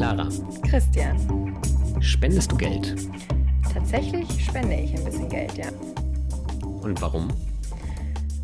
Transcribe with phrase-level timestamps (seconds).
[0.00, 0.30] Clara.
[0.62, 1.54] Christian.
[2.00, 2.96] Spendest du Geld?
[3.70, 5.66] Tatsächlich spende ich ein bisschen Geld, ja.
[6.62, 7.28] Und warum?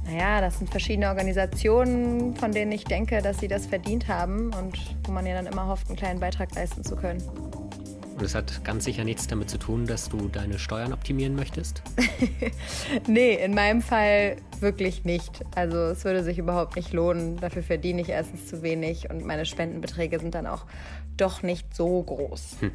[0.04, 4.76] Naja, das sind verschiedene Organisationen, von denen ich denke, dass sie das verdient haben und
[5.06, 7.22] wo man ja dann immer hofft, einen kleinen Beitrag leisten zu können.
[8.16, 11.82] Und es hat ganz sicher nichts damit zu tun, dass du deine Steuern optimieren möchtest?
[13.06, 15.44] nee, in meinem Fall wirklich nicht.
[15.54, 17.36] Also es würde sich überhaupt nicht lohnen.
[17.36, 20.64] Dafür verdiene ich erstens zu wenig und meine Spendenbeträge sind dann auch
[21.18, 22.56] doch nicht so groß.
[22.60, 22.70] Hm.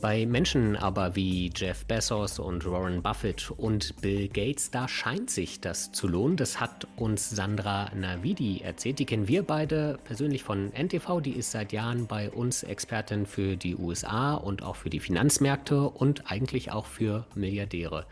[0.00, 5.60] Bei Menschen aber wie Jeff Bezos und Warren Buffett und Bill Gates, da scheint sich
[5.60, 6.36] das zu lohnen.
[6.36, 9.00] Das hat uns Sandra Navidi erzählt.
[9.00, 11.20] Die kennen wir beide persönlich von NTV.
[11.20, 15.82] Die ist seit Jahren bei uns Expertin für die USA und auch für die Finanzmärkte
[15.82, 18.06] und eigentlich auch für Milliardäre.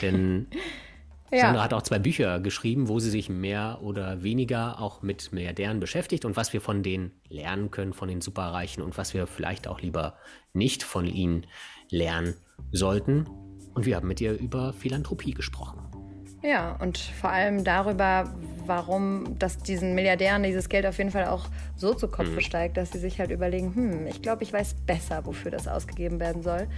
[0.00, 0.46] Denn
[1.30, 1.40] Ja.
[1.40, 5.80] Sandra hat auch zwei Bücher geschrieben, wo sie sich mehr oder weniger auch mit Milliardären
[5.80, 9.68] beschäftigt und was wir von denen lernen können, von den Superreichen und was wir vielleicht
[9.68, 10.14] auch lieber
[10.52, 11.46] nicht von ihnen
[11.90, 12.34] lernen
[12.72, 13.26] sollten.
[13.74, 15.88] Und wir haben mit ihr über Philanthropie gesprochen.
[16.42, 18.32] Ja, und vor allem darüber,
[18.64, 22.40] warum das diesen Milliardären dieses Geld auf jeden Fall auch so zu Kopf mhm.
[22.40, 26.20] steigt, dass sie sich halt überlegen, hm, ich glaube, ich weiß besser, wofür das ausgegeben
[26.20, 26.68] werden soll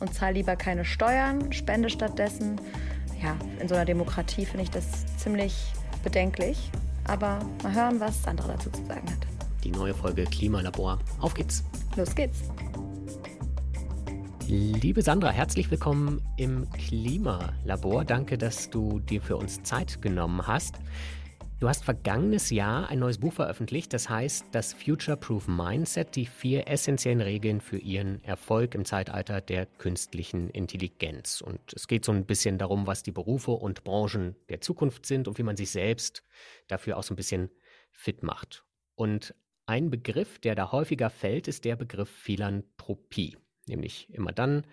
[0.00, 2.60] und zahle lieber keine Steuern, spende stattdessen
[3.22, 5.54] ja, in so einer Demokratie finde ich das ziemlich
[6.02, 6.70] bedenklich.
[7.04, 9.26] Aber mal hören, was Sandra dazu zu sagen hat.
[9.64, 10.98] Die neue Folge Klimalabor.
[11.20, 11.64] Auf geht's.
[11.96, 12.42] Los geht's.
[14.46, 18.04] Liebe Sandra, herzlich willkommen im Klimalabor.
[18.04, 20.76] Danke, dass du dir für uns Zeit genommen hast.
[21.60, 26.66] Du hast vergangenes Jahr ein neues Buch veröffentlicht, das heißt das Future-Proof Mindset, die vier
[26.66, 31.42] essentiellen Regeln für ihren Erfolg im Zeitalter der künstlichen Intelligenz.
[31.42, 35.28] Und es geht so ein bisschen darum, was die Berufe und Branchen der Zukunft sind
[35.28, 36.24] und wie man sich selbst
[36.66, 37.50] dafür auch so ein bisschen
[37.92, 38.64] fit macht.
[38.94, 39.34] Und
[39.66, 43.36] ein Begriff, der da häufiger fällt, ist der Begriff Philanthropie.
[43.66, 44.66] Nämlich immer dann,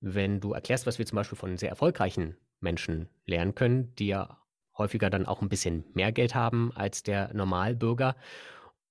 [0.00, 4.41] wenn du erklärst, was wir zum Beispiel von sehr erfolgreichen Menschen lernen können, die ja
[4.76, 8.16] häufiger dann auch ein bisschen mehr Geld haben als der Normalbürger.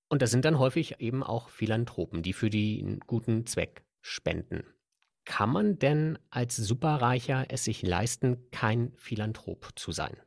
[0.10, 4.64] Und das sind dann häufig eben auch Philanthropen, die für den guten Zweck spenden.
[5.26, 10.18] Kann man denn als Superreicher es sich leisten, kein Philanthrop zu sein?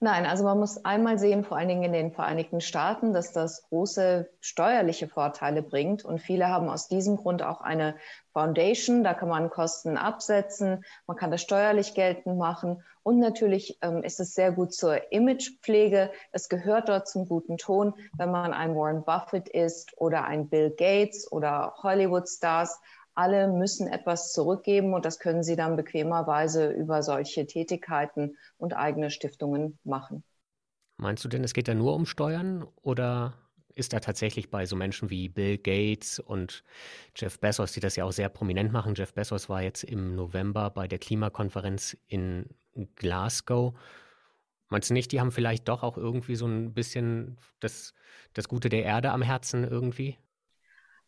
[0.00, 3.68] Nein, also man muss einmal sehen, vor allen Dingen in den Vereinigten Staaten, dass das
[3.68, 6.04] große steuerliche Vorteile bringt.
[6.04, 7.94] Und viele haben aus diesem Grund auch eine
[8.32, 9.04] Foundation.
[9.04, 12.82] Da kann man Kosten absetzen, man kann das steuerlich geltend machen.
[13.02, 16.10] Und natürlich ähm, ist es sehr gut zur Imagepflege.
[16.32, 20.70] Es gehört dort zum guten Ton, wenn man ein Warren Buffett ist oder ein Bill
[20.70, 22.80] Gates oder Hollywood-Stars
[23.14, 29.10] alle müssen etwas zurückgeben und das können sie dann bequemerweise über solche Tätigkeiten und eigene
[29.10, 30.24] Stiftungen machen.
[30.96, 33.34] Meinst du denn, es geht da nur um Steuern oder
[33.74, 36.62] ist da tatsächlich bei so Menschen wie Bill Gates und
[37.16, 38.94] Jeff Bezos, die das ja auch sehr prominent machen.
[38.94, 42.48] Jeff Bezos war jetzt im November bei der Klimakonferenz in
[42.94, 43.74] Glasgow.
[44.68, 47.94] Meinst du nicht, die haben vielleicht doch auch irgendwie so ein bisschen das,
[48.32, 50.18] das Gute der Erde am Herzen irgendwie?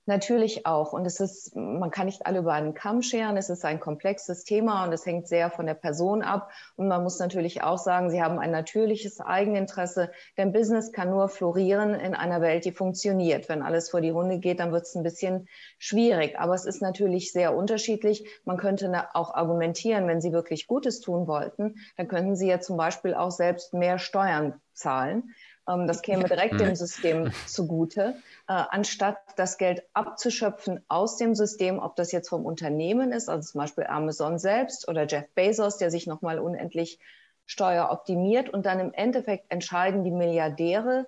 [0.09, 0.93] Natürlich auch.
[0.93, 3.37] Und es ist, man kann nicht alle über einen Kamm scheren.
[3.37, 6.49] Es ist ein komplexes Thema und es hängt sehr von der Person ab.
[6.77, 10.13] Und man muss natürlich auch sagen, sie haben ein natürliches Eigeninteresse.
[10.39, 13.49] Denn Business kann nur florieren in einer Welt, die funktioniert.
[13.49, 16.39] Wenn alles vor die Runde geht, dann wird es ein bisschen schwierig.
[16.39, 18.25] Aber es ist natürlich sehr unterschiedlich.
[18.45, 22.77] Man könnte auch argumentieren, wenn sie wirklich Gutes tun wollten, dann könnten sie ja zum
[22.77, 25.35] Beispiel auch selbst mehr Steuern zahlen.
[25.69, 28.17] Ähm, das käme direkt dem System zugute,
[28.49, 33.51] äh, anstatt das Geld abzuschöpfen aus dem System, ob das jetzt vom Unternehmen ist, also
[33.51, 36.99] zum Beispiel Amazon selbst oder Jeff Bezos, der sich nochmal unendlich
[37.47, 41.07] steueroptimiert und dann im Endeffekt entscheiden die Milliardäre,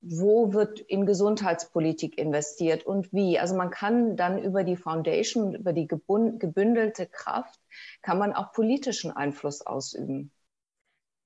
[0.00, 3.38] wo wird in Gesundheitspolitik investiert und wie.
[3.38, 7.58] Also man kann dann über die Foundation, über die gebündelte Kraft,
[8.02, 10.30] kann man auch politischen Einfluss ausüben.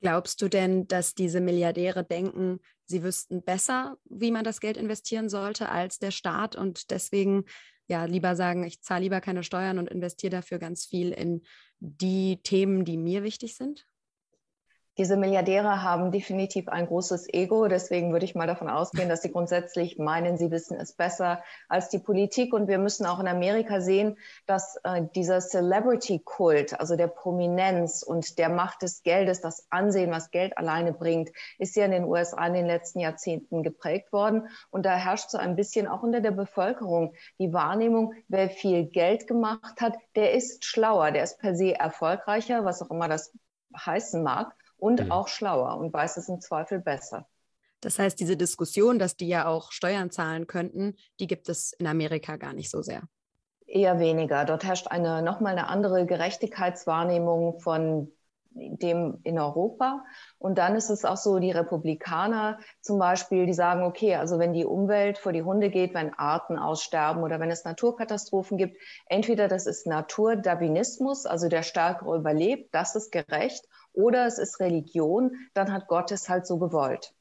[0.03, 5.29] Glaubst du denn, dass diese Milliardäre denken, sie wüssten besser, wie man das Geld investieren
[5.29, 7.45] sollte als der Staat und deswegen
[7.87, 11.43] ja lieber sagen, ich zahle lieber keine Steuern und investiere dafür ganz viel in
[11.79, 13.87] die Themen, die mir wichtig sind?
[14.99, 17.67] Diese Milliardäre haben definitiv ein großes Ego.
[17.67, 21.89] Deswegen würde ich mal davon ausgehen, dass sie grundsätzlich meinen, sie wissen es besser als
[21.89, 22.53] die Politik.
[22.53, 28.39] Und wir müssen auch in Amerika sehen, dass äh, dieser Celebrity-Kult, also der Prominenz und
[28.39, 32.47] der Macht des Geldes, das Ansehen, was Geld alleine bringt, ist ja in den USA
[32.47, 34.47] in den letzten Jahrzehnten geprägt worden.
[34.69, 39.27] Und da herrscht so ein bisschen auch unter der Bevölkerung die Wahrnehmung, wer viel Geld
[39.27, 43.33] gemacht hat, der ist schlauer, der ist per se erfolgreicher, was auch immer das
[43.75, 45.13] heißen mag und mhm.
[45.13, 47.27] auch schlauer und weiß es im Zweifel besser.
[47.81, 51.87] Das heißt, diese Diskussion, dass die ja auch Steuern zahlen könnten, die gibt es in
[51.87, 53.03] Amerika gar nicht so sehr.
[53.67, 54.45] Eher weniger.
[54.45, 58.11] Dort herrscht eine nochmal eine andere Gerechtigkeitswahrnehmung von
[58.55, 60.05] dem in Europa.
[60.39, 64.53] Und dann ist es auch so, die Republikaner zum Beispiel, die sagen, okay, also wenn
[64.53, 68.77] die Umwelt vor die Hunde geht, wenn Arten aussterben oder wenn es Naturkatastrophen gibt,
[69.07, 75.33] entweder das ist Naturdarwinismus, also der Stärkere überlebt, das ist gerecht, oder es ist Religion,
[75.55, 77.15] dann hat Gott es halt so gewollt.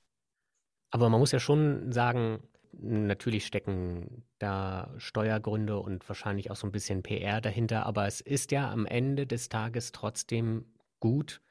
[0.91, 6.71] Aber man muss ja schon sagen, natürlich stecken da Steuergründe und wahrscheinlich auch so ein
[6.71, 10.65] bisschen PR dahinter, aber es ist ja am Ende des Tages trotzdem
[11.00, 11.41] gut,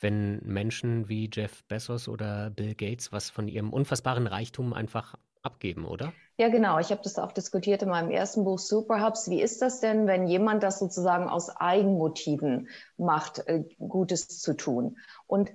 [0.00, 5.84] wenn Menschen wie Jeff Bezos oder Bill Gates was von ihrem unfassbaren Reichtum einfach abgeben,
[5.84, 6.12] oder?
[6.38, 6.78] Ja, genau.
[6.78, 9.28] Ich habe das auch diskutiert in meinem ersten Buch Superhubs.
[9.28, 14.96] Wie ist das denn, wenn jemand das sozusagen aus Eigenmotiven macht, äh, Gutes zu tun?
[15.26, 15.52] Und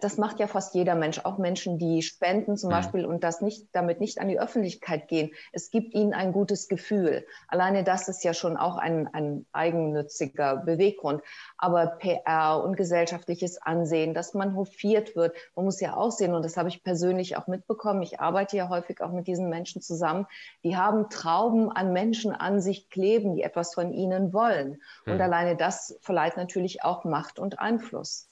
[0.00, 2.74] das macht ja fast jeder Mensch, auch Menschen, die spenden zum mhm.
[2.74, 5.30] Beispiel und das nicht, damit nicht an die Öffentlichkeit gehen.
[5.52, 7.24] Es gibt ihnen ein gutes Gefühl.
[7.48, 11.22] Alleine das ist ja schon auch ein, ein eigennütziger Beweggrund.
[11.56, 16.44] Aber PR und gesellschaftliches Ansehen, dass man hofiert wird, man muss ja auch sehen, und
[16.44, 18.02] das habe ich persönlich auch mitbekommen.
[18.02, 20.26] Ich arbeite ja häufig auch mit diesen Menschen zusammen.
[20.64, 24.80] Die haben Trauben an Menschen an sich kleben, die etwas von ihnen wollen.
[25.06, 28.28] Und alleine das verleiht natürlich auch Macht und Einfluss.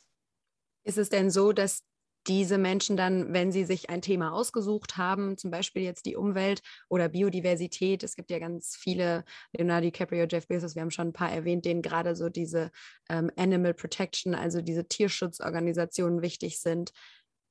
[0.85, 1.83] Ist es denn so, dass
[2.27, 6.63] diese Menschen dann, wenn sie sich ein Thema ausgesucht haben, zum Beispiel jetzt die Umwelt
[6.89, 11.13] oder Biodiversität, es gibt ja ganz viele, Leonardo DiCaprio, Jeff Bezos, wir haben schon ein
[11.13, 12.71] paar erwähnt, denen gerade so diese
[13.11, 16.93] ähm, Animal Protection, also diese Tierschutzorganisationen wichtig sind.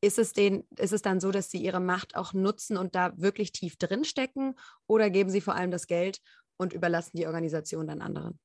[0.01, 3.13] Ist es, den, ist es dann so, dass sie ihre Macht auch nutzen und da
[3.15, 4.55] wirklich tief drinstecken
[4.87, 6.19] oder geben sie vor allem das Geld
[6.57, 8.39] und überlassen die Organisation dann anderen?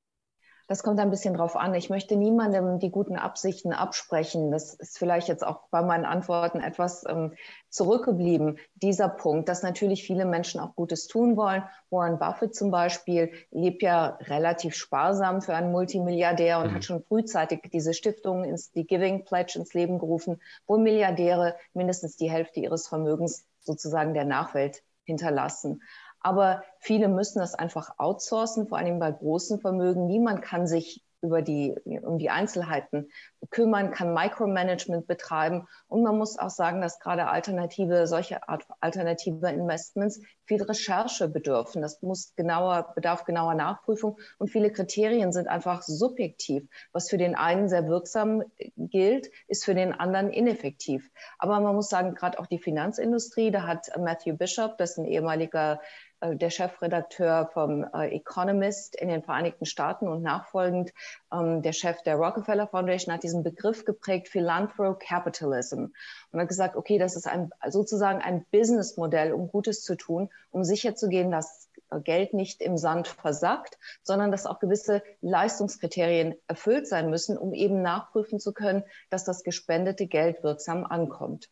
[0.69, 1.73] Das kommt ein bisschen drauf an.
[1.73, 4.51] Ich möchte niemandem die guten Absichten absprechen.
[4.51, 7.33] Das ist vielleicht jetzt auch bei meinen Antworten etwas ähm,
[7.69, 8.59] zurückgeblieben.
[8.75, 11.63] Dieser Punkt, dass natürlich viele Menschen auch Gutes tun wollen.
[11.89, 16.75] Warren Buffett zum Beispiel lebt ja relativ sparsam für einen Multimilliardär und mhm.
[16.75, 22.15] hat schon frühzeitig diese Stiftung, ins, die Giving Pledge ins Leben gerufen, wo Milliardäre mindestens
[22.15, 25.81] die Hälfte ihres Vermögens sozusagen der Nachwelt hinterlassen.
[26.21, 30.07] Aber viele müssen das einfach outsourcen, vor allem bei großen Vermögen.
[30.07, 33.09] Niemand kann sich über die, um die Einzelheiten
[33.49, 35.67] kümmern, kann Micromanagement betreiben.
[35.87, 41.81] Und man muss auch sagen, dass gerade alternative, solche Art alternative Investments viel Recherche bedürfen.
[41.81, 44.17] Das muss genauer, bedarf genauer Nachprüfung.
[44.37, 46.67] Und viele Kriterien sind einfach subjektiv.
[46.91, 48.43] Was für den einen sehr wirksam
[48.77, 51.09] gilt, ist für den anderen ineffektiv.
[51.37, 55.05] Aber man muss sagen, gerade auch die Finanzindustrie, da hat Matthew Bishop, das ist ein
[55.05, 55.81] ehemaliger
[56.21, 60.93] der Chefredakteur vom äh, Economist in den Vereinigten Staaten und nachfolgend
[61.31, 65.85] ähm, der Chef der Rockefeller Foundation hat diesen Begriff geprägt, Philanthrocapitalism.
[66.31, 70.63] Und hat gesagt, okay, das ist ein, sozusagen ein Businessmodell, um Gutes zu tun, um
[70.63, 71.69] sicherzugehen, dass
[72.03, 77.81] Geld nicht im Sand versackt, sondern dass auch gewisse Leistungskriterien erfüllt sein müssen, um eben
[77.81, 81.49] nachprüfen zu können, dass das gespendete Geld wirksam ankommt.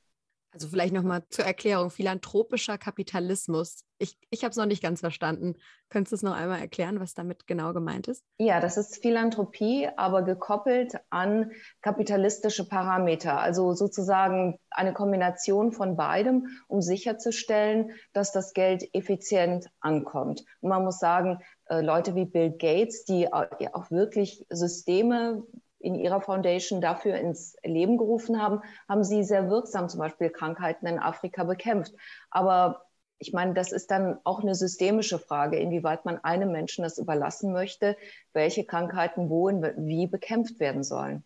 [0.57, 3.85] Also vielleicht nochmal zur Erklärung, philanthropischer Kapitalismus.
[3.99, 5.53] Ich, ich habe es noch nicht ganz verstanden.
[5.89, 8.23] Könntest du es noch einmal erklären, was damit genau gemeint ist?
[8.39, 11.51] Ja, das ist Philanthropie, aber gekoppelt an
[11.83, 13.39] kapitalistische Parameter.
[13.39, 20.43] Also sozusagen eine Kombination von beidem, um sicherzustellen, dass das Geld effizient ankommt.
[20.61, 21.37] Und man muss sagen,
[21.67, 25.43] äh, Leute wie Bill Gates, die auch wirklich Systeme
[25.79, 30.87] in ihrer Foundation dafür ins Leben gerufen haben, haben sie sehr wirksam zum Beispiel Krankheiten
[30.87, 31.93] in Afrika bekämpft.
[32.29, 32.87] Aber
[33.19, 37.51] ich meine, das ist dann auch eine systemische Frage, inwieweit man einem Menschen das überlassen
[37.51, 37.97] möchte,
[38.33, 41.23] welche Krankheiten wo und wie bekämpft werden sollen.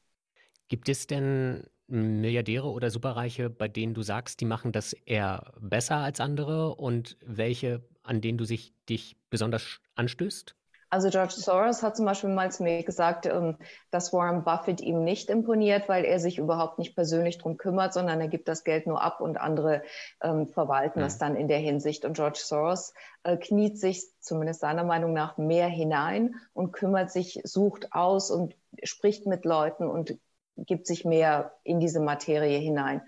[0.69, 5.97] Gibt es denn Milliardäre oder Superreiche, bei denen du sagst, die machen das eher besser
[5.97, 10.55] als andere und welche, an denen du sich, dich besonders anstößt?
[10.91, 13.55] Also George Soros hat zum Beispiel mal zu mir gesagt, ähm,
[13.91, 18.19] dass Warren Buffett ihm nicht imponiert, weil er sich überhaupt nicht persönlich drum kümmert, sondern
[18.19, 19.83] er gibt das Geld nur ab und andere
[20.21, 21.03] ähm, verwalten mhm.
[21.03, 22.03] das dann in der Hinsicht.
[22.03, 22.93] Und George Soros
[23.23, 28.53] äh, kniet sich zumindest seiner Meinung nach mehr hinein und kümmert sich, sucht aus und
[28.83, 30.19] spricht mit Leuten und
[30.57, 33.01] gibt sich mehr in diese Materie hinein.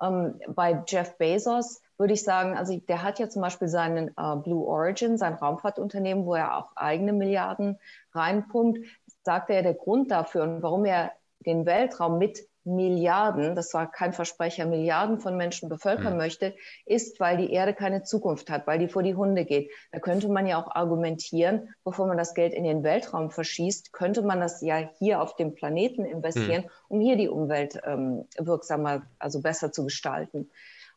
[0.00, 4.36] Ähm, bei Jeff Bezos würde ich sagen, also der hat ja zum Beispiel seinen äh,
[4.42, 7.78] Blue Origin, sein Raumfahrtunternehmen, wo er auch eigene Milliarden
[8.12, 8.80] reinpumpt,
[9.22, 14.12] sagt er, der Grund dafür und warum er den Weltraum mit Milliarden, das war kein
[14.12, 16.18] Versprecher, Milliarden von Menschen bevölkern mhm.
[16.18, 19.70] möchte, ist, weil die Erde keine Zukunft hat, weil die vor die Hunde geht.
[19.92, 24.22] Da könnte man ja auch argumentieren, bevor man das Geld in den Weltraum verschießt, könnte
[24.22, 26.70] man das ja hier auf dem Planeten investieren, mhm.
[26.88, 30.50] um hier die Umwelt ähm, wirksamer, also besser zu gestalten.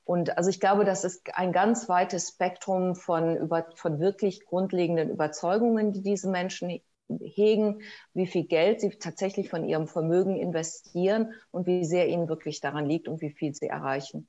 [0.10, 5.12] Und also ich glaube, das ist ein ganz weites Spektrum von, über, von wirklich grundlegenden
[5.12, 6.82] Überzeugungen, die diese Menschen
[7.22, 7.84] hegen,
[8.16, 12.88] wie viel Geld sie tatsächlich von ihrem Vermögen investieren und wie sehr ihnen wirklich daran
[12.88, 14.28] liegt und wie viel sie erreichen.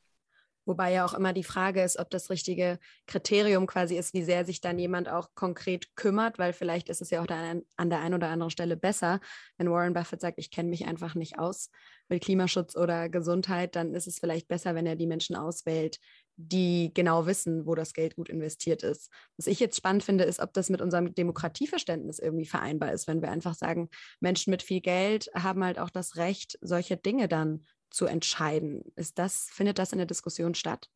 [0.70, 4.44] Wobei ja auch immer die Frage ist, ob das richtige Kriterium quasi ist, wie sehr
[4.44, 8.14] sich dann jemand auch konkret kümmert, weil vielleicht ist es ja auch an der einen
[8.14, 9.18] oder anderen Stelle besser,
[9.58, 11.70] wenn Warren Buffett sagt, ich kenne mich einfach nicht aus
[12.08, 15.98] mit Klimaschutz oder Gesundheit, dann ist es vielleicht besser, wenn er die Menschen auswählt,
[16.36, 19.10] die genau wissen, wo das Geld gut investiert ist.
[19.38, 23.22] Was ich jetzt spannend finde, ist, ob das mit unserem Demokratieverständnis irgendwie vereinbar ist, wenn
[23.22, 23.88] wir einfach sagen,
[24.20, 28.92] Menschen mit viel Geld haben halt auch das Recht, solche Dinge dann zu entscheiden.
[28.96, 30.88] Ist das, findet das in der Diskussion statt?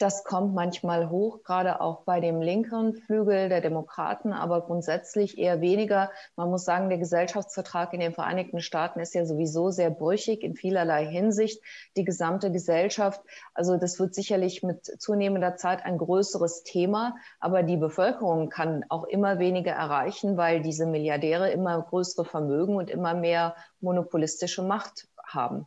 [0.00, 5.60] Das kommt manchmal hoch, gerade auch bei dem linkeren Flügel der Demokraten, aber grundsätzlich eher
[5.60, 6.10] weniger.
[6.36, 10.56] Man muss sagen, der Gesellschaftsvertrag in den Vereinigten Staaten ist ja sowieso sehr brüchig in
[10.56, 11.62] vielerlei Hinsicht.
[11.98, 13.20] Die gesamte Gesellschaft,
[13.52, 19.04] also das wird sicherlich mit zunehmender Zeit ein größeres Thema, aber die Bevölkerung kann auch
[19.04, 25.66] immer weniger erreichen, weil diese Milliardäre immer größere Vermögen und immer mehr monopolistische Macht haben.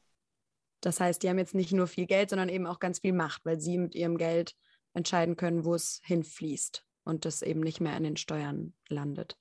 [0.84, 3.46] Das heißt, die haben jetzt nicht nur viel Geld, sondern eben auch ganz viel Macht,
[3.46, 4.54] weil sie mit ihrem Geld
[4.94, 9.38] entscheiden können, wo es hinfließt und das eben nicht mehr an den Steuern landet.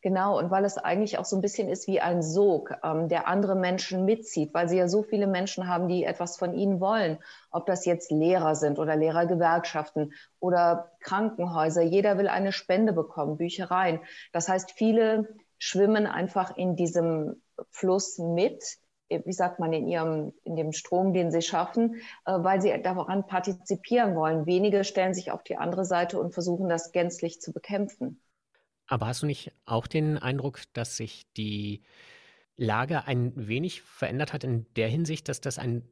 [0.00, 3.26] Genau, und weil es eigentlich auch so ein bisschen ist wie ein Sog, ähm, der
[3.26, 7.18] andere Menschen mitzieht, weil sie ja so viele Menschen haben, die etwas von ihnen wollen.
[7.50, 11.82] Ob das jetzt Lehrer sind oder Lehrergewerkschaften oder Krankenhäuser.
[11.82, 14.00] Jeder will eine Spende bekommen, Büchereien.
[14.32, 18.62] Das heißt, viele schwimmen einfach in diesem Fluss mit
[19.08, 23.26] wie sagt man, in ihrem, in dem Strom, den sie schaffen, äh, weil sie daran
[23.26, 24.46] partizipieren wollen.
[24.46, 28.20] Wenige stellen sich auf die andere Seite und versuchen das gänzlich zu bekämpfen.
[28.86, 31.82] Aber hast du nicht auch den Eindruck, dass sich die
[32.56, 35.84] Lage ein wenig verändert hat in der Hinsicht, dass das ein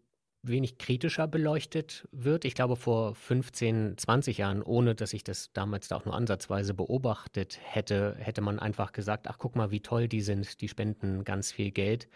[0.49, 2.45] wenig kritischer beleuchtet wird.
[2.45, 6.75] Ich glaube, vor 15, 20 Jahren, ohne dass ich das damals da auch nur ansatzweise
[6.75, 11.25] beobachtet hätte, hätte man einfach gesagt, ach guck mal, wie toll die sind, die spenden
[11.25, 12.09] ganz viel Geld.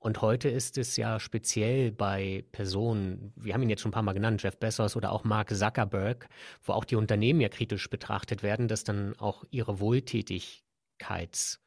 [0.00, 4.02] Und heute ist es ja speziell bei Personen, wir haben ihn jetzt schon ein paar
[4.02, 6.28] Mal genannt, Jeff Bezos oder auch Mark Zuckerberg,
[6.62, 11.60] wo auch die Unternehmen ja kritisch betrachtet werden, dass dann auch ihre Wohltätigkeits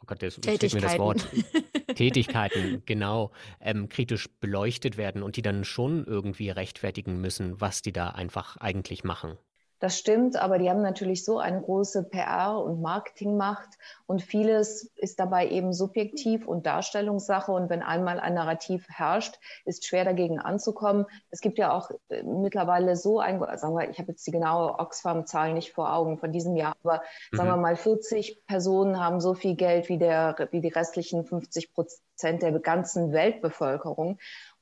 [0.00, 1.26] oh Gott, das fehlt mir das Wort.
[1.94, 7.92] Tätigkeiten, genau, ähm, kritisch beleuchtet werden und die dann schon irgendwie rechtfertigen müssen, was die
[7.92, 9.36] da einfach eigentlich machen.
[9.80, 13.68] Das stimmt, aber die haben natürlich so eine große PR- und Marketingmacht
[14.06, 17.52] und vieles ist dabei eben subjektiv und Darstellungssache.
[17.52, 21.06] Und wenn einmal ein Narrativ herrscht, ist schwer dagegen anzukommen.
[21.30, 24.78] Es gibt ja auch äh, mittlerweile so ein, sagen wir, ich habe jetzt die genaue
[24.78, 27.36] Oxfam-Zahl nicht vor Augen von diesem Jahr, aber mhm.
[27.36, 31.72] sagen wir mal, 40 Personen haben so viel Geld wie, der, wie die restlichen 50
[31.72, 34.18] Prozent der ganzen Weltbevölkerung.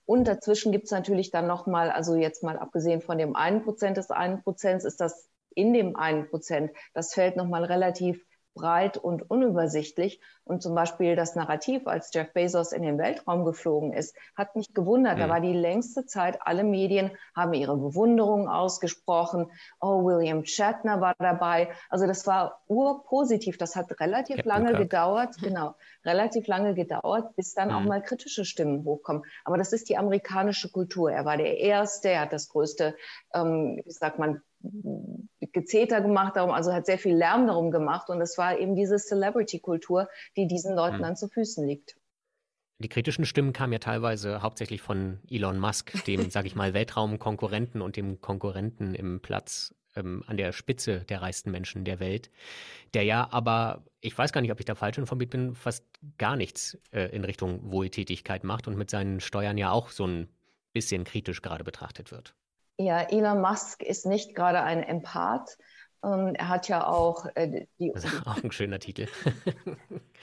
[0.07, 3.97] Und dazwischen gibt es natürlich dann nochmal, also jetzt mal abgesehen von dem einen Prozent
[3.97, 8.25] des einen Prozents, ist das in dem einen Prozent, das fällt nochmal relativ
[8.57, 10.21] breit und unübersichtlich.
[10.45, 14.75] Und zum Beispiel das Narrativ, als Jeff Bezos in den Weltraum geflogen ist, hat mich
[14.75, 15.17] gewundert.
[15.17, 15.21] Mhm.
[15.21, 19.51] Da war die längste Zeit, alle Medien haben ihre Bewunderung ausgesprochen.
[19.81, 21.69] Oh, William Shatner war dabei.
[21.91, 23.59] Also das war urpositiv.
[23.59, 24.83] Das hat relativ Captain lange Kirk.
[24.83, 27.75] gedauert, genau, relativ lange gedauert, bis dann mhm.
[27.75, 29.25] auch mal kritische Stimmen hochkommen.
[29.45, 31.11] Aber das ist die amerikanische Kultur.
[31.11, 32.97] Er war der Erste, er hat das größte,
[33.35, 34.43] ähm, wie sagt man,
[35.53, 38.11] Gezeter gemacht darum, also hat sehr viel Lärm darum gemacht.
[38.11, 41.03] Und es war eben diese Celebrity-Kultur, die diesen Leuten mhm.
[41.03, 41.97] dann zu Füßen liegt.
[42.79, 47.81] Die kritischen Stimmen kamen ja teilweise hauptsächlich von Elon Musk, dem, sage ich mal, Weltraumkonkurrenten
[47.81, 52.31] und dem Konkurrenten im Platz ähm, an der Spitze der reichsten Menschen der Welt,
[52.93, 55.85] der ja aber, ich weiß gar nicht, ob ich da falsch informiert bin, fast
[56.19, 60.29] gar nichts äh, in Richtung Wohltätigkeit macht und mit seinen Steuern ja auch so ein
[60.75, 62.35] bisschen kritisch gerade betrachtet wird.
[62.79, 65.57] Ja, Elon Musk ist nicht gerade ein Empath.
[66.05, 67.91] Ähm, er hat ja auch äh, die.
[67.93, 69.09] Das ist auch ein schöner Titel.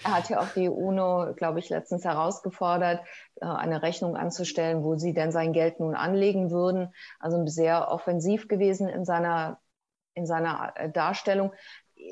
[0.04, 3.02] er hat ja auch die UNO, glaube ich, letztens herausgefordert,
[3.42, 6.94] äh, eine Rechnung anzustellen, wo sie denn sein Geld nun anlegen würden.
[7.20, 9.60] Also sehr offensiv gewesen in seiner,
[10.14, 11.54] in seiner äh, Darstellung.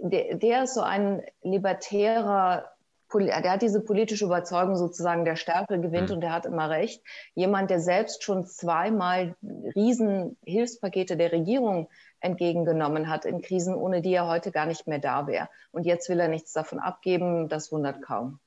[0.01, 2.71] Der, der ist so ein libertärer
[3.19, 6.15] der hat diese politische Überzeugung sozusagen, der Stärke gewinnt mhm.
[6.15, 7.03] und der hat immer recht.
[7.35, 11.89] Jemand, der selbst schon zweimal Riesenhilfspakete der Regierung
[12.19, 15.49] entgegengenommen hat in Krisen, ohne die er heute gar nicht mehr da wäre.
[15.71, 18.39] Und jetzt will er nichts davon abgeben, das wundert kaum.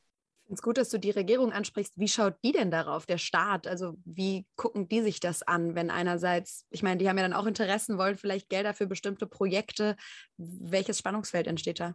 [0.44, 1.98] Ich finde es gut, dass du die Regierung ansprichst.
[1.98, 3.66] Wie schaut die denn darauf, der Staat?
[3.66, 7.32] Also wie gucken die sich das an, wenn einerseits, ich meine, die haben ja dann
[7.32, 9.96] auch Interessen, wollen vielleicht Gelder für bestimmte Projekte.
[10.36, 11.94] Welches Spannungsfeld entsteht da?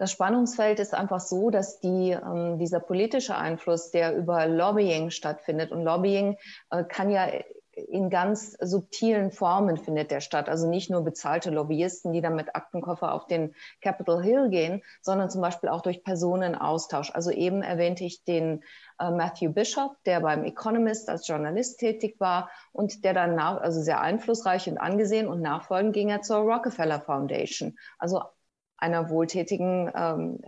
[0.00, 5.72] Das Spannungsfeld ist einfach so, dass die, ähm, dieser politische Einfluss, der über Lobbying stattfindet,
[5.72, 6.38] und Lobbying
[6.70, 7.28] äh, kann ja
[7.74, 10.48] in ganz subtilen Formen findet der statt.
[10.48, 15.28] Also nicht nur bezahlte Lobbyisten, die dann mit Aktenkoffer auf den Capitol Hill gehen, sondern
[15.28, 17.10] zum Beispiel auch durch Personenaustausch.
[17.14, 18.62] Also eben erwähnte ich den
[18.98, 23.82] äh, Matthew Bishop, der beim Economist als Journalist tätig war und der dann nach, also
[23.82, 28.22] sehr einflussreich und angesehen und nachfolgend ging er zur Rockefeller Foundation, also
[28.80, 30.40] einer wohltätigen ähm,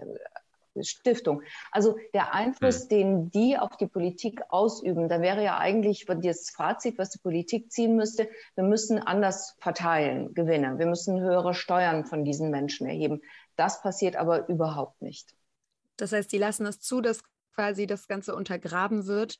[0.80, 1.42] Stiftung.
[1.70, 2.88] Also der Einfluss, mhm.
[2.88, 7.70] den die auf die Politik ausüben, da wäre ja eigentlich das Fazit, was die Politik
[7.70, 10.78] ziehen müsste, wir müssen anders verteilen, Gewinne.
[10.78, 13.20] Wir müssen höhere Steuern von diesen Menschen erheben.
[13.56, 15.34] Das passiert aber überhaupt nicht.
[15.96, 17.22] Das heißt, die lassen es zu, dass
[17.54, 19.38] quasi das Ganze untergraben wird,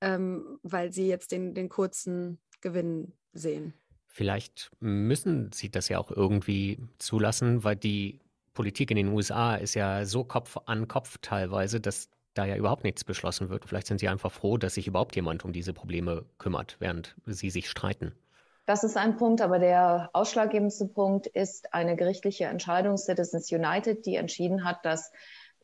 [0.00, 3.72] ähm, weil sie jetzt den, den kurzen Gewinn sehen.
[4.06, 8.20] Vielleicht müssen sie das ja auch irgendwie zulassen, weil die
[8.54, 12.84] Politik in den USA ist ja so Kopf an Kopf teilweise, dass da ja überhaupt
[12.84, 13.64] nichts beschlossen wird.
[13.64, 17.50] Vielleicht sind sie einfach froh, dass sich überhaupt jemand um diese Probleme kümmert, während sie
[17.50, 18.12] sich streiten.
[18.66, 24.16] Das ist ein Punkt, aber der ausschlaggebendste Punkt ist eine gerichtliche Entscheidung Citizens United, die
[24.16, 25.12] entschieden hat, dass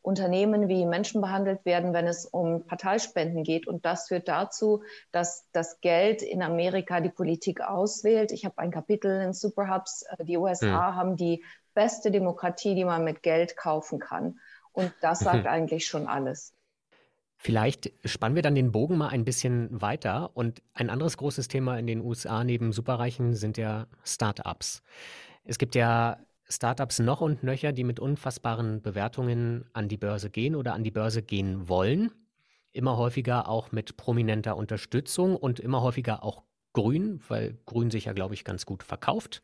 [0.03, 3.67] Unternehmen wie Menschen behandelt werden, wenn es um Parteispenden geht.
[3.67, 8.31] Und das führt dazu, dass das Geld in Amerika die Politik auswählt.
[8.31, 10.05] Ich habe ein Kapitel in Superhubs.
[10.23, 10.95] Die USA hm.
[10.95, 14.39] haben die beste Demokratie, die man mit Geld kaufen kann.
[14.73, 16.53] Und das sagt eigentlich schon alles.
[17.43, 20.29] Vielleicht spannen wir dann den Bogen mal ein bisschen weiter.
[20.35, 24.83] Und ein anderes großes Thema in den USA neben Superreichen sind ja Startups.
[25.43, 30.55] Es gibt ja Startups noch und nöcher, die mit unfassbaren Bewertungen an die Börse gehen
[30.55, 32.11] oder an die Börse gehen wollen.
[32.73, 38.13] Immer häufiger auch mit prominenter Unterstützung und immer häufiger auch grün, weil grün sich ja,
[38.13, 39.41] glaube ich, ganz gut verkauft.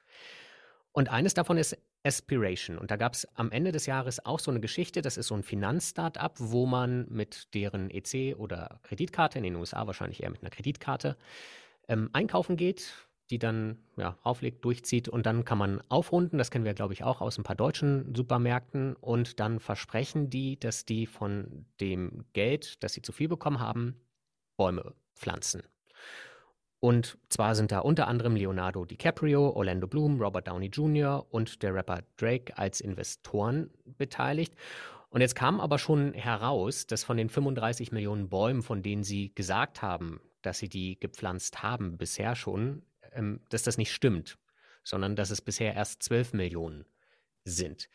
[0.91, 1.77] Und eines davon ist
[2.08, 2.78] Aspiration.
[2.78, 5.36] Und da gab es am Ende des Jahres auch so eine Geschichte, das ist so
[5.36, 10.42] ein Finanzstartup, wo man mit deren EC oder Kreditkarte, in den USA wahrscheinlich eher mit
[10.42, 11.18] einer Kreditkarte,
[11.88, 12.94] ähm, einkaufen geht,
[13.30, 16.38] die dann ja, auflegt, durchzieht und dann kann man aufrunden.
[16.38, 18.96] Das kennen wir, glaube ich, auch aus ein paar deutschen Supermärkten.
[18.96, 24.00] Und dann versprechen die, dass die von dem Geld, das sie zu viel bekommen haben,
[24.55, 25.62] Bäume pflanzen.
[26.79, 31.25] Und zwar sind da unter anderem Leonardo DiCaprio, Orlando Bloom, Robert Downey Jr.
[31.31, 34.53] und der Rapper Drake als Investoren beteiligt.
[35.09, 39.33] Und jetzt kam aber schon heraus, dass von den 35 Millionen Bäumen, von denen sie
[39.33, 44.37] gesagt haben, dass sie die gepflanzt haben, bisher schon, ähm, dass das nicht stimmt,
[44.83, 46.85] sondern dass es bisher erst 12 Millionen
[47.44, 47.90] sind.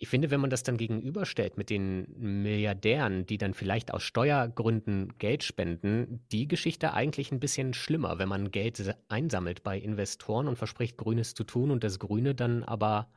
[0.00, 5.18] Ich finde, wenn man das dann gegenüberstellt mit den Milliardären, die dann vielleicht aus Steuergründen
[5.18, 10.56] Geld spenden, die Geschichte eigentlich ein bisschen schlimmer, wenn man Geld einsammelt bei Investoren und
[10.56, 13.08] verspricht, Grünes zu tun und das Grüne dann aber,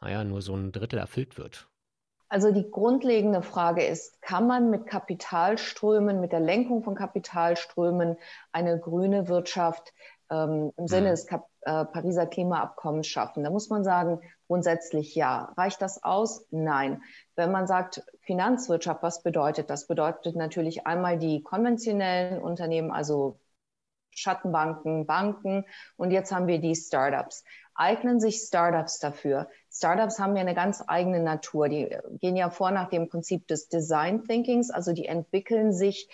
[0.00, 1.68] naja, nur so ein Drittel erfüllt wird.
[2.28, 8.16] Also die grundlegende Frage ist, kann man mit Kapitalströmen, mit der Lenkung von Kapitalströmen
[8.52, 9.92] eine grüne Wirtschaft
[10.30, 11.10] ähm, im Sinne hm.
[11.10, 13.42] des Kap äh, Pariser Klimaabkommens schaffen?
[13.42, 15.52] Da muss man sagen, grundsätzlich ja.
[15.56, 16.44] Reicht das aus?
[16.50, 17.04] Nein.
[17.36, 19.86] Wenn man sagt Finanzwirtschaft, was bedeutet das?
[19.86, 23.38] Bedeutet natürlich einmal die konventionellen Unternehmen, also
[24.10, 27.44] Schattenbanken, Banken und jetzt haben wir die Startups.
[27.76, 29.48] Eignen sich Startups dafür?
[29.72, 31.68] Startups haben ja eine ganz eigene Natur.
[31.68, 36.08] Die gehen ja vor nach dem Prinzip des Design Thinkings, also die entwickeln sich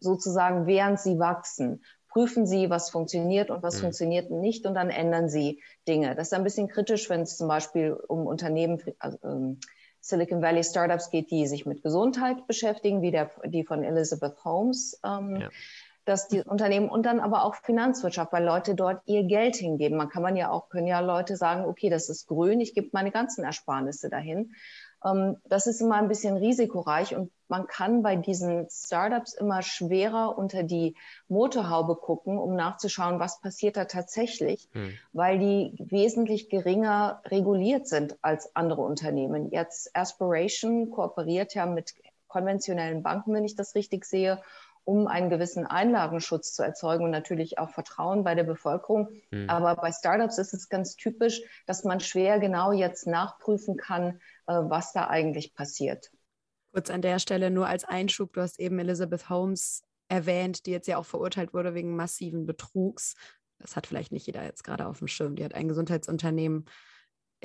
[0.00, 1.84] sozusagen, während sie wachsen
[2.16, 3.80] prüfen Sie, was funktioniert und was mhm.
[3.80, 6.14] funktioniert nicht und dann ändern Sie Dinge.
[6.14, 9.60] Das ist ein bisschen kritisch, wenn es zum Beispiel um Unternehmen, also, ähm,
[10.00, 14.98] Silicon Valley Startups geht, die sich mit Gesundheit beschäftigen, wie der, die von Elizabeth Holmes.
[15.04, 15.50] Ähm, ja.
[16.06, 19.98] Dass die Unternehmen und dann aber auch Finanzwirtschaft, weil Leute dort ihr Geld hingeben.
[19.98, 22.90] Man kann man ja auch, können ja Leute sagen, okay, das ist grün, ich gebe
[22.92, 24.54] meine ganzen Ersparnisse dahin.
[25.06, 30.36] Ähm, das ist immer ein bisschen risikoreich und man kann bei diesen Startups immer schwerer
[30.36, 30.96] unter die
[31.28, 34.92] Motorhaube gucken, um nachzuschauen, was passiert da tatsächlich, hm.
[35.12, 39.50] weil die wesentlich geringer reguliert sind als andere Unternehmen.
[39.52, 41.94] Jetzt Aspiration kooperiert ja mit
[42.26, 44.42] konventionellen Banken, wenn ich das richtig sehe,
[44.86, 49.08] um einen gewissen Einlagenschutz zu erzeugen und natürlich auch Vertrauen bei der Bevölkerung.
[49.32, 49.50] Hm.
[49.50, 54.54] Aber bei Startups ist es ganz typisch, dass man schwer genau jetzt nachprüfen kann, äh,
[54.54, 56.12] was da eigentlich passiert.
[56.72, 60.86] Kurz an der Stelle nur als Einschub, du hast eben Elizabeth Holmes erwähnt, die jetzt
[60.86, 63.16] ja auch verurteilt wurde wegen massiven Betrugs.
[63.58, 65.34] Das hat vielleicht nicht jeder jetzt gerade auf dem Schirm.
[65.34, 66.66] Die hat ein Gesundheitsunternehmen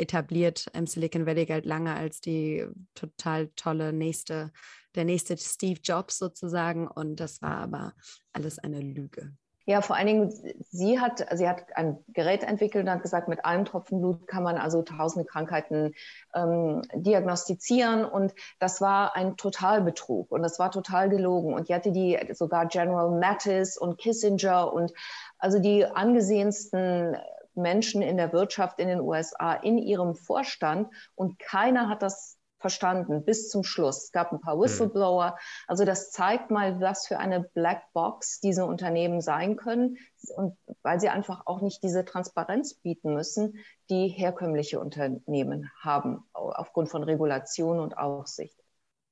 [0.02, 0.68] etabliert.
[0.74, 4.52] Im Silicon Valley galt lange als die total tolle nächste,
[4.96, 6.88] der nächste Steve Jobs sozusagen.
[6.88, 7.94] Und das war aber
[8.34, 9.34] alles eine Lüge.
[9.68, 13.46] Ja, vor allen Dingen, sie hat, sie hat ein Gerät entwickelt und hat gesagt, mit
[13.46, 15.94] einem Tropfen Blut kann man also tausende Krankheiten
[16.34, 18.04] ähm, diagnostizieren.
[18.04, 21.54] Und das war ein Totalbetrug und das war total gelogen.
[21.54, 24.92] Und die hatte die sogar General Mattis und Kissinger und
[25.38, 27.16] Also die angesehensten
[27.56, 33.26] Menschen in der Wirtschaft in den USA in ihrem Vorstand und keiner hat das verstanden
[33.26, 34.06] bis zum Schluss.
[34.06, 34.62] Es gab ein paar hm.
[34.62, 35.38] Whistleblower.
[35.68, 39.98] Also das zeigt mal, was für eine Blackbox diese Unternehmen sein können
[40.36, 43.56] und weil sie einfach auch nicht diese Transparenz bieten müssen,
[43.90, 48.56] die herkömmliche Unternehmen haben aufgrund von Regulation und Aufsicht.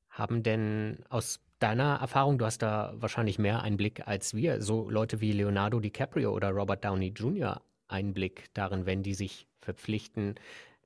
[0.10, 5.20] Haben denn aus deiner Erfahrung, du hast da wahrscheinlich mehr Einblick als wir, so Leute
[5.22, 7.62] wie Leonardo DiCaprio oder Robert Downey Jr.
[7.90, 10.36] Einblick darin, wenn die sich verpflichten,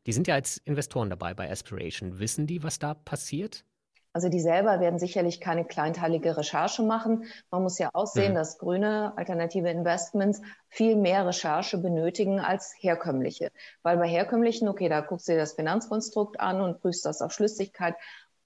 [0.05, 2.19] die sind ja als Investoren dabei bei Aspiration.
[2.19, 3.63] Wissen die, was da passiert?
[4.15, 7.25] Also die selber werden sicherlich keine kleinteilige Recherche machen.
[7.49, 8.35] Man muss ja auch sehen, hm.
[8.35, 10.39] dass grüne alternative Investments
[10.69, 13.51] viel mehr Recherche benötigen als herkömmliche.
[13.81, 17.31] Weil bei herkömmlichen, okay, da guckst du dir das Finanzkonstrukt an und prüfst das auf
[17.31, 17.95] Schlüssigkeit.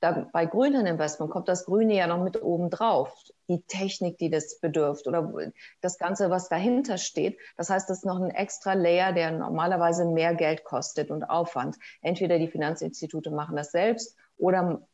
[0.07, 3.13] Da, bei grünen Investment kommt das Grüne ja noch mit oben drauf.
[3.49, 5.33] Die Technik, die das bedürft oder
[5.81, 7.37] das Ganze, was dahinter steht.
[7.57, 11.75] Das heißt, das ist noch ein extra Layer, der normalerweise mehr Geld kostet und Aufwand.
[12.01, 14.87] Entweder die Finanzinstitute machen das selbst oder,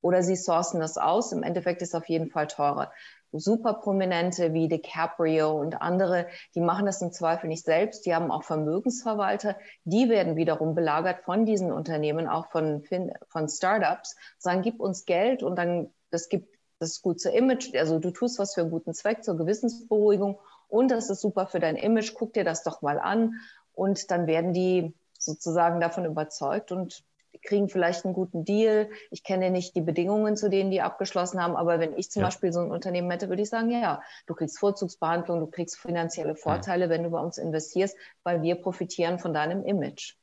[0.00, 1.32] oder sie sourcen das aus.
[1.32, 2.90] Im Endeffekt ist es auf jeden Fall teurer
[3.38, 8.06] super Prominente wie DiCaprio und andere, die machen das im Zweifel nicht selbst.
[8.06, 9.56] Die haben auch Vermögensverwalter.
[9.84, 12.84] Die werden wiederum belagert von diesen Unternehmen, auch von,
[13.28, 17.74] von Startups, sagen, gib uns Geld und dann, das gibt das gute Image.
[17.74, 21.60] Also du tust was für einen guten Zweck zur Gewissensberuhigung und das ist super für
[21.60, 22.14] dein Image.
[22.14, 23.34] Guck dir das doch mal an.
[23.72, 27.04] Und dann werden die sozusagen davon überzeugt und
[27.44, 28.90] kriegen vielleicht einen guten Deal.
[29.10, 32.28] Ich kenne nicht die Bedingungen, zu denen die abgeschlossen haben, aber wenn ich zum ja.
[32.28, 36.34] Beispiel so ein Unternehmen hätte, würde ich sagen, ja, du kriegst Vorzugsbehandlung, du kriegst finanzielle
[36.34, 36.90] Vorteile, ja.
[36.90, 40.14] wenn du bei uns investierst, weil wir profitieren von deinem Image.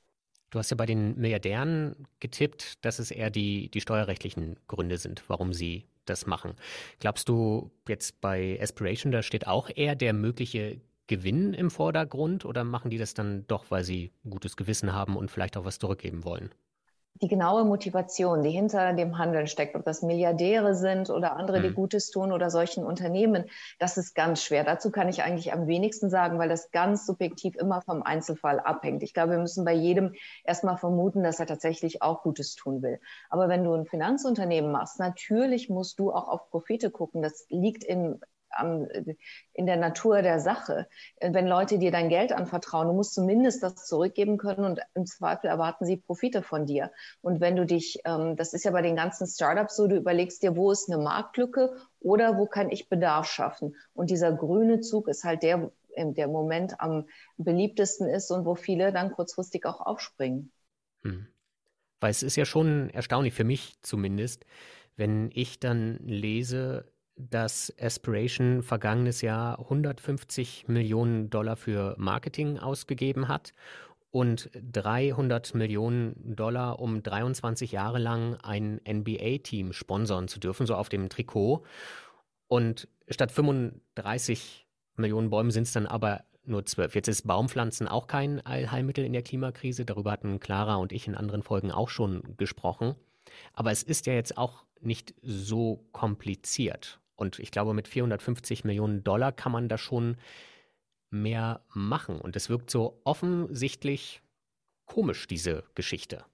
[0.50, 5.24] Du hast ja bei den Milliardären getippt, dass es eher die, die steuerrechtlichen Gründe sind,
[5.30, 6.56] warum sie das machen.
[7.00, 12.64] Glaubst du jetzt bei Aspiration, da steht auch eher der mögliche Gewinn im Vordergrund oder
[12.64, 15.80] machen die das dann doch, weil sie ein gutes Gewissen haben und vielleicht auch was
[15.80, 16.52] zurückgeben wollen?
[17.16, 21.70] Die genaue Motivation, die hinter dem Handeln steckt, ob das Milliardäre sind oder andere, die
[21.70, 21.76] mhm.
[21.76, 23.46] Gutes tun oder solchen Unternehmen,
[23.80, 24.64] das ist ganz schwer.
[24.64, 29.04] Dazu kann ich eigentlich am wenigsten sagen, weil das ganz subjektiv immer vom Einzelfall abhängt.
[29.04, 33.00] Ich glaube, wir müssen bei jedem erstmal vermuten, dass er tatsächlich auch Gutes tun will.
[33.30, 37.22] Aber wenn du ein Finanzunternehmen machst, natürlich musst du auch auf Profite gucken.
[37.22, 38.20] Das liegt in
[38.52, 38.88] am,
[39.54, 40.88] in der Natur der Sache.
[41.20, 45.48] Wenn Leute dir dein Geld anvertrauen, du musst zumindest das zurückgeben können und im Zweifel
[45.48, 46.92] erwarten sie Profite von dir.
[47.22, 50.44] Und wenn du dich, ähm, das ist ja bei den ganzen Startups so, du überlegst
[50.44, 53.76] dir, wo ist eine Marktlücke oder wo kann ich Bedarf schaffen?
[53.94, 58.56] Und dieser grüne Zug ist halt der, der im Moment am beliebtesten ist und wo
[58.56, 60.52] viele dann kurzfristig auch aufspringen.
[61.04, 61.28] Hm.
[62.00, 64.46] Weil es ist ja schon erstaunlich für mich zumindest,
[64.98, 66.91] wenn ich dann lese,
[67.30, 73.54] dass Aspiration vergangenes Jahr 150 Millionen Dollar für Marketing ausgegeben hat
[74.12, 80.90] und 300 Millionen Dollar, um 23 Jahre lang ein NBA-Team sponsern zu dürfen, so auf
[80.90, 81.64] dem Trikot.
[82.48, 86.96] Und statt 35 Millionen Bäumen sind es dann aber nur zwölf.
[86.96, 89.86] Jetzt ist Baumpflanzen auch kein Allheilmittel in der Klimakrise.
[89.86, 92.96] Darüber hatten Clara und ich in anderen Folgen auch schon gesprochen.
[93.54, 97.00] Aber es ist ja jetzt auch nicht so kompliziert.
[97.16, 100.18] Und ich glaube, mit 450 Millionen Dollar kann man da schon
[101.10, 102.20] mehr machen.
[102.20, 104.22] Und es wirkt so offensichtlich
[104.86, 106.26] komisch, diese Geschichte.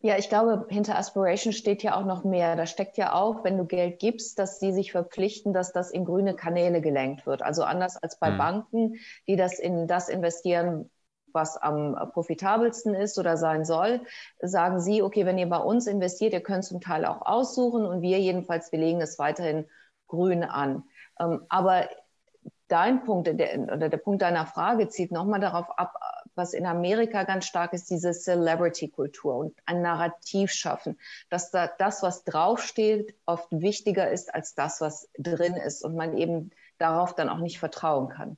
[0.00, 2.56] Ja, ich glaube, hinter Aspiration steht ja auch noch mehr.
[2.56, 6.04] Da steckt ja auch, wenn du Geld gibst, dass sie sich verpflichten, dass das in
[6.04, 7.40] grüne Kanäle gelenkt wird.
[7.40, 8.36] Also anders als bei hm.
[8.36, 8.94] Banken,
[9.26, 10.90] die das in das investieren,
[11.32, 14.02] was am profitabelsten ist oder sein soll,
[14.40, 18.02] sagen sie, okay, wenn ihr bei uns investiert, ihr könnt zum Teil auch aussuchen und
[18.02, 19.64] wir jedenfalls, wir legen es weiterhin
[20.06, 20.84] grün an.
[21.18, 21.88] Ähm, aber
[22.68, 25.94] dein Punkt der, oder der Punkt deiner Frage zieht nochmal darauf ab,
[26.34, 30.98] was in Amerika ganz stark ist, diese Celebrity-Kultur und ein Narrativ schaffen,
[31.30, 36.16] dass da das, was draufsteht, oft wichtiger ist als das, was drin ist und man
[36.16, 38.36] eben darauf dann auch nicht vertrauen kann.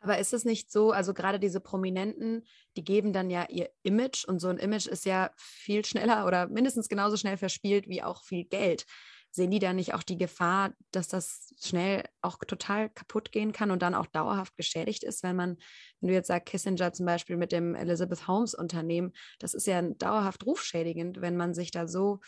[0.00, 2.44] Aber ist es nicht so, also gerade diese Prominenten,
[2.76, 6.48] die geben dann ja ihr Image und so ein Image ist ja viel schneller oder
[6.48, 8.84] mindestens genauso schnell verspielt wie auch viel Geld
[9.32, 13.70] sehen die da nicht auch die Gefahr, dass das schnell auch total kaputt gehen kann
[13.70, 15.56] und dann auch dauerhaft geschädigt ist, wenn man,
[16.00, 19.80] wenn du jetzt sagst, Kissinger zum Beispiel mit dem Elizabeth Holmes Unternehmen, das ist ja
[19.82, 22.20] dauerhaft rufschädigend, wenn man sich da so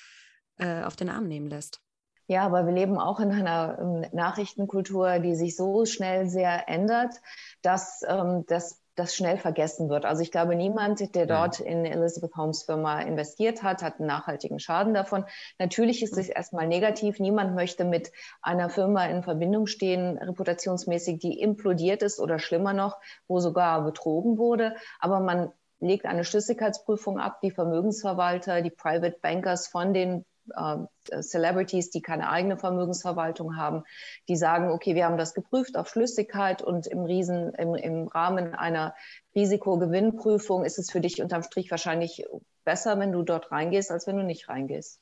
[0.57, 1.81] äh, auf den Arm nehmen lässt.
[2.27, 7.15] Ja, aber wir leben auch in einer ähm, Nachrichtenkultur, die sich so schnell sehr ändert,
[7.61, 10.05] dass ähm, das das schnell vergessen wird.
[10.05, 14.61] Also ich glaube, niemand, der dort in Elizabeth Holmes Firma investiert hat, hat einen nachhaltigen
[14.61, 15.25] Schaden davon.
[15.59, 17.19] Natürlich ist es erstmal negativ.
[17.19, 22.99] Niemand möchte mit einer Firma in Verbindung stehen, reputationsmäßig, die implodiert ist oder schlimmer noch,
[23.27, 24.77] wo sogar betrogen wurde.
[25.01, 27.41] Aber man legt eine Schlüssigkeitsprüfung ab.
[27.43, 30.25] Die Vermögensverwalter, die Private Bankers von den
[30.57, 33.83] äh, Celebrities, die keine eigene Vermögensverwaltung haben,
[34.29, 38.55] die sagen, okay, wir haben das geprüft auf Schlüssigkeit und im, Riesen, im, im Rahmen
[38.55, 38.95] einer
[39.35, 42.25] Risikogewinnprüfung ist es für dich unterm Strich wahrscheinlich
[42.65, 45.01] besser, wenn du dort reingehst, als wenn du nicht reingehst.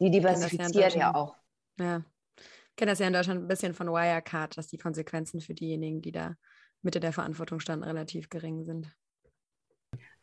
[0.00, 1.36] Die diversifizieren ja auch.
[1.78, 2.04] Ja.
[2.36, 6.02] Ich kenne das ja in Deutschland ein bisschen von Wirecard, dass die Konsequenzen für diejenigen,
[6.02, 6.34] die da
[6.82, 8.92] Mitte der Verantwortung standen, relativ gering sind.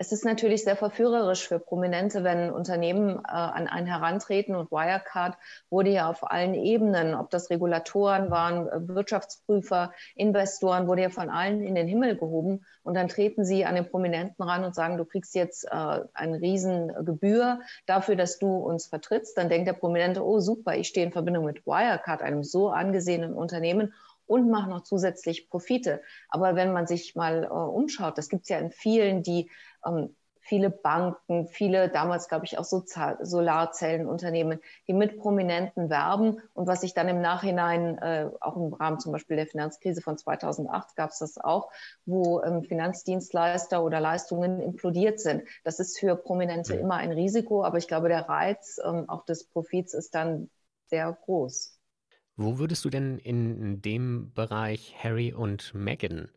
[0.01, 5.37] Es ist natürlich sehr verführerisch für Prominente, wenn Unternehmen äh, an einen herantreten und Wirecard
[5.69, 11.29] wurde ja auf allen Ebenen, ob das Regulatoren waren, äh, Wirtschaftsprüfer, Investoren, wurde ja von
[11.29, 14.97] allen in den Himmel gehoben und dann treten sie an den Prominenten ran und sagen,
[14.97, 19.37] du kriegst jetzt äh, eine Riesengebühr dafür, dass du uns vertrittst.
[19.37, 23.35] Dann denkt der Prominente, oh super, ich stehe in Verbindung mit Wirecard, einem so angesehenen
[23.35, 23.93] Unternehmen
[24.31, 26.01] und machen noch zusätzlich Profite.
[26.29, 29.51] Aber wenn man sich mal äh, umschaut, das gibt es ja in vielen, die
[29.85, 36.67] ähm, viele Banken, viele damals, glaube ich, auch Sozial Solarzellenunternehmen, die mit Prominenten werben und
[36.67, 40.95] was sich dann im Nachhinein, äh, auch im Rahmen zum Beispiel der Finanzkrise von 2008
[40.95, 41.71] gab es das auch,
[42.05, 45.43] wo ähm, Finanzdienstleister oder Leistungen implodiert sind.
[45.63, 49.45] Das ist für Prominente immer ein Risiko, aber ich glaube, der Reiz ähm, auch des
[49.45, 50.49] Profits ist dann
[50.87, 51.77] sehr groß.
[52.35, 56.29] Wo würdest du denn in dem Bereich Harry und Meghan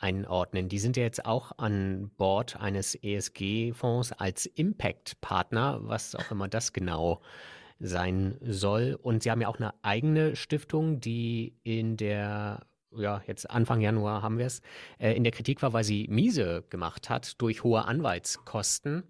[0.00, 0.68] einordnen?
[0.68, 6.72] Die sind ja jetzt auch an Bord eines ESG-Fonds als Impact-Partner, was auch immer das
[6.72, 7.20] genau
[7.78, 8.98] sein soll.
[9.00, 14.22] Und sie haben ja auch eine eigene Stiftung, die in der ja, jetzt Anfang Januar
[14.22, 14.62] haben wir es,
[14.98, 19.04] äh, in der Kritik war, weil sie miese gemacht hat durch hohe Anwaltskosten.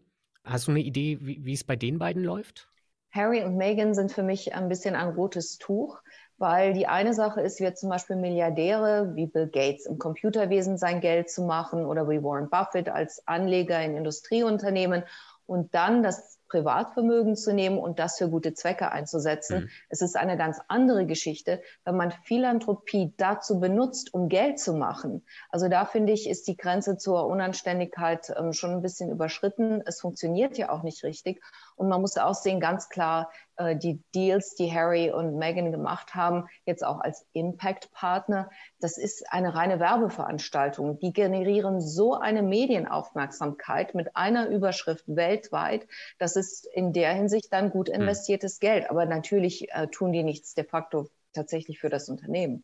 [0.45, 2.69] Hast du eine Idee, wie, es bei den beiden läuft?
[3.11, 6.01] Harry und Meghan sind für mich ein bisschen ein rotes Tuch,
[6.41, 11.01] weil die eine Sache ist, wie zum Beispiel Milliardäre wie Bill Gates im Computerwesen sein
[11.01, 15.05] Geld zu machen oder wie Warren Buffett als Anleger in Industrieunternehmen
[15.47, 19.63] und dann das Privatvermögen zu nehmen und das für gute Zwecke einzusetzen.
[19.63, 19.69] Mhm.
[19.89, 25.25] Es ist eine ganz andere Geschichte, wenn man Philanthropie dazu benutzt, um Geld zu machen.
[25.49, 29.83] Also da finde ich, ist die Grenze zur Unanständigkeit ähm, schon ein bisschen überschritten.
[29.87, 31.41] Es funktioniert ja auch nicht richtig.
[31.81, 36.15] Und man muss auch sehen, ganz klar, äh, die Deals, die Harry und Meghan gemacht
[36.15, 40.99] haben, jetzt auch als Impact-Partner, das ist eine reine Werbeveranstaltung.
[40.99, 45.87] Die generieren so eine Medienaufmerksamkeit mit einer Überschrift weltweit.
[46.19, 48.03] Das ist in der Hinsicht dann gut hm.
[48.03, 48.61] investiertes hm.
[48.61, 48.91] Geld.
[48.91, 52.63] Aber natürlich äh, tun die nichts de facto tatsächlich für das Unternehmen.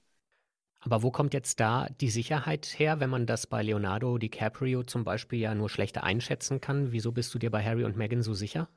[0.80, 5.04] Aber wo kommt jetzt da die Sicherheit her, wenn man das bei Leonardo DiCaprio zum
[5.04, 6.92] Beispiel ja nur schlechter einschätzen kann?
[6.92, 8.68] Wieso bist du dir bei Harry und Meghan so sicher?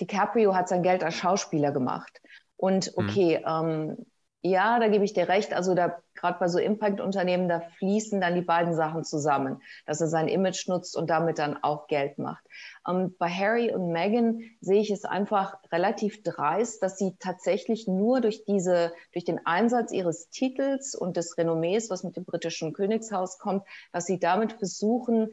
[0.00, 2.20] DiCaprio hat sein Geld als Schauspieler gemacht.
[2.56, 3.04] Und mhm.
[3.04, 3.70] okay, mhm.
[3.70, 4.06] ähm,
[4.40, 5.52] ja, da gebe ich dir recht.
[5.52, 10.08] Also da gerade bei so Impact-Unternehmen, da fließen dann die beiden Sachen zusammen, dass er
[10.08, 12.44] sein Image nutzt und damit dann auch Geld macht.
[12.88, 18.20] Ähm, bei Harry und Meghan sehe ich es einfach relativ dreist, dass sie tatsächlich nur
[18.20, 23.38] durch diese, durch den Einsatz ihres Titels und des Renommees, was mit dem britischen Königshaus
[23.38, 25.30] kommt, dass sie damit versuchen,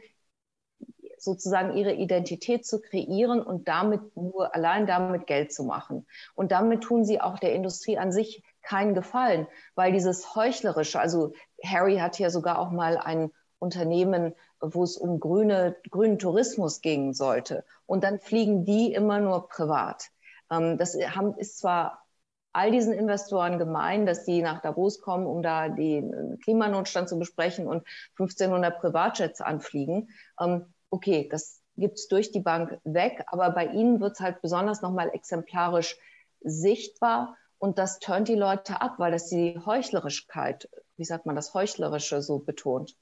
[1.26, 6.08] sozusagen ihre Identität zu kreieren und damit nur allein damit Geld zu machen.
[6.36, 11.34] Und damit tun sie auch der Industrie an sich keinen Gefallen, weil dieses heuchlerische, also
[11.64, 17.14] Harry hat ja sogar auch mal ein Unternehmen, wo es um grüne, grünen Tourismus gehen
[17.14, 17.66] sollte.
[17.86, 20.10] Und dann fliegen die immer nur privat.
[20.52, 22.06] Ähm, das ist zwar
[22.54, 27.68] all diesen Investoren gemein, dass die nach Davos kommen, um da den Klimanotstand zu besprechen
[27.68, 27.86] und
[28.18, 30.10] 1500 Privatjets anfliegen.
[30.40, 34.41] Ähm, okay, das gibt es durch die Bank weg, aber bei ihnen wird es halt
[34.41, 35.97] besonders nochmal exemplarisch
[36.41, 41.53] sichtbar und das turnt die Leute ab, weil das die Heuchlerischkeit, wie sagt man das,
[41.53, 42.95] Heuchlerische so betont.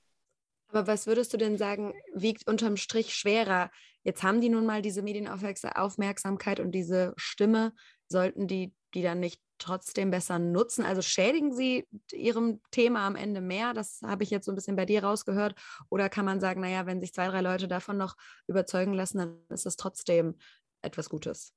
[0.70, 3.70] Aber was würdest du denn sagen, wiegt unterm Strich schwerer?
[4.04, 7.74] Jetzt haben die nun mal diese Medienaufmerksamkeit und diese Stimme.
[8.08, 10.86] Sollten die die dann nicht trotzdem besser nutzen?
[10.86, 13.74] Also schädigen sie ihrem Thema am Ende mehr?
[13.74, 15.56] Das habe ich jetzt so ein bisschen bei dir rausgehört.
[15.90, 18.16] Oder kann man sagen, naja, wenn sich zwei, drei Leute davon noch
[18.48, 20.36] überzeugen lassen, dann ist es trotzdem
[20.82, 21.54] etwas Gutes?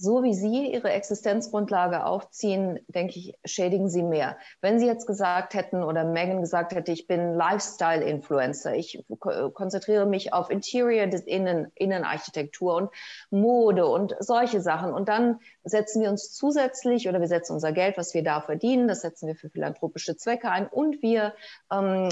[0.00, 4.38] So wie Sie Ihre Existenzgrundlage aufziehen, denke ich, schädigen Sie mehr.
[4.62, 10.32] Wenn Sie jetzt gesagt hätten oder Megan gesagt hätte, ich bin Lifestyle-Influencer, ich konzentriere mich
[10.32, 12.90] auf Interior, Innen, Innenarchitektur und
[13.30, 14.94] Mode und solche Sachen.
[14.94, 18.88] Und dann setzen wir uns zusätzlich oder wir setzen unser Geld, was wir da verdienen,
[18.88, 21.34] das setzen wir für philanthropische Zwecke ein und wir,
[21.70, 22.08] ähm,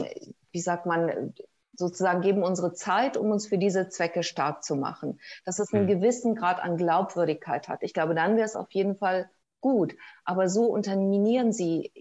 [0.52, 1.32] wie sagt man,
[1.78, 5.20] sozusagen geben unsere Zeit, um uns für diese Zwecke stark zu machen.
[5.44, 6.00] Dass es einen mhm.
[6.00, 7.82] gewissen Grad an Glaubwürdigkeit hat.
[7.82, 9.94] Ich glaube, dann wäre es auf jeden Fall gut.
[10.24, 11.92] Aber so unterminieren sie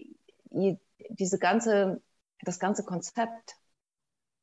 [0.50, 2.02] diese ganze,
[2.42, 3.56] das ganze Konzept.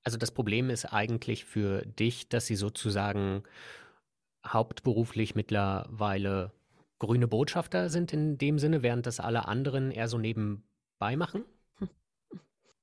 [0.03, 3.43] Also das Problem ist eigentlich für dich, dass sie sozusagen
[4.45, 6.51] hauptberuflich mittlerweile
[6.99, 11.43] grüne Botschafter sind in dem Sinne, während das alle anderen eher so nebenbei machen?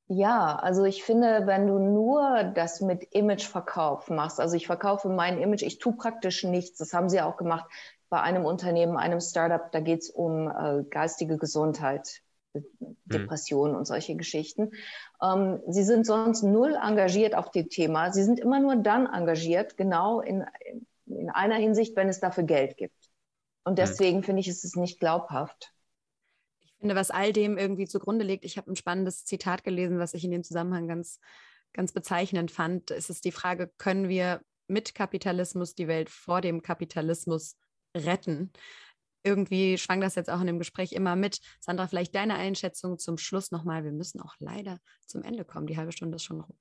[0.09, 5.39] Ja, also ich finde, wenn du nur das mit Imageverkauf machst, also ich verkaufe mein
[5.39, 7.65] Image, ich tue praktisch nichts, das haben sie auch gemacht
[8.11, 12.21] bei einem Unternehmen, einem Startup, da geht es um äh, geistige Gesundheit,
[12.55, 12.97] hm.
[13.07, 13.79] Depressionen hm.
[13.79, 14.73] und solche Geschichten.
[15.23, 18.13] Ähm, sie sind sonst null engagiert auf dem Thema.
[18.13, 20.45] Sie sind immer nur dann engagiert, genau in,
[21.07, 23.11] in einer Hinsicht, wenn es dafür Geld gibt.
[23.65, 23.77] Und hm.
[23.77, 24.25] deswegen hm.
[24.25, 25.73] finde ich, ist es nicht glaubhaft.
[26.83, 30.25] Finde, was all dem irgendwie zugrunde liegt, ich habe ein spannendes Zitat gelesen, was ich
[30.25, 31.21] in dem Zusammenhang ganz,
[31.73, 32.91] ganz bezeichnend fand.
[32.91, 37.57] Es ist die Frage, können wir mit Kapitalismus die Welt vor dem Kapitalismus
[37.97, 38.53] retten?
[39.25, 41.39] irgendwie schwang das jetzt auch in dem Gespräch immer mit.
[41.61, 43.85] Sandra, vielleicht deine Einschätzung zum Schluss nochmal.
[43.85, 45.69] Wir müssen auch leider zum Ende kommen.
[45.69, 46.57] Die halbe Stunde ist schon rum.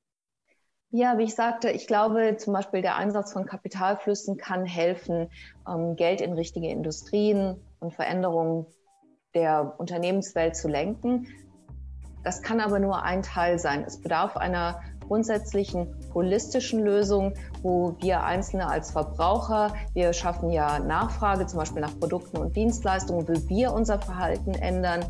[0.92, 5.32] Ja, wie ich sagte, ich glaube zum Beispiel der Einsatz von Kapitalflüssen kann helfen,
[5.68, 8.68] ähm, Geld in richtige Industrien und Veränderungen
[9.34, 11.28] der Unternehmenswelt zu lenken.
[12.24, 13.84] Das kann aber nur ein Teil sein.
[13.86, 21.46] Es bedarf einer grundsätzlichen holistischen Lösung, wo wir Einzelne als Verbraucher, wir schaffen ja Nachfrage,
[21.48, 25.02] zum Beispiel nach Produkten und Dienstleistungen, wo wir unser Verhalten ändern,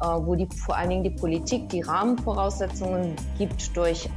[0.00, 4.08] äh, wo die, vor allen Dingen die Politik die Rahmenvoraussetzungen gibt durch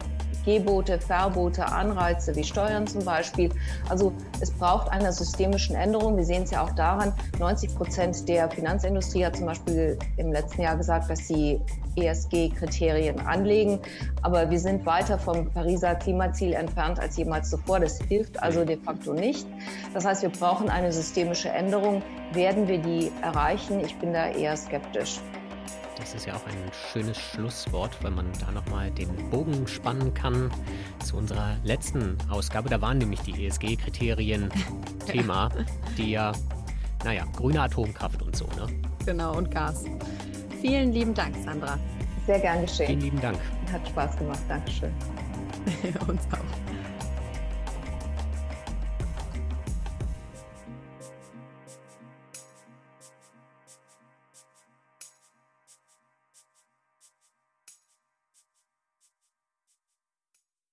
[0.46, 3.50] Gebote, Verbote, Anreize wie Steuern zum Beispiel.
[3.90, 6.18] Also es braucht eine systemischen Änderung.
[6.18, 10.62] Wir sehen es ja auch daran, 90 Prozent der Finanzindustrie hat zum Beispiel im letzten
[10.62, 11.60] Jahr gesagt, dass sie
[11.96, 13.80] ESG-Kriterien anlegen.
[14.22, 17.80] Aber wir sind weiter vom Pariser Klimaziel entfernt als jemals zuvor.
[17.80, 19.48] Das hilft also de facto nicht.
[19.94, 22.02] Das heißt, wir brauchen eine systemische Änderung.
[22.34, 23.80] Werden wir die erreichen?
[23.80, 25.20] Ich bin da eher skeptisch.
[25.98, 30.50] Das ist ja auch ein schönes Schlusswort, weil man da nochmal den Bogen spannen kann
[31.04, 32.70] zu unserer letzten Ausgabe.
[32.70, 34.50] Da waren nämlich die ESG-Kriterien
[35.06, 35.50] Thema,
[35.98, 36.32] die ja,
[37.04, 38.68] naja, grüne Atomkraft und so, ne?
[39.06, 39.86] Genau, und Gas.
[40.62, 41.78] Vielen lieben Dank, Sandra.
[42.26, 42.88] Sehr gern geschehen.
[42.88, 43.38] Vielen lieben Dank.
[43.72, 44.40] Hat Spaß gemacht.
[44.48, 44.94] Dankeschön.
[46.08, 46.83] Uns auch.